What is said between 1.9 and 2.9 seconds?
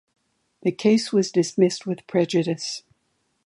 prejudice.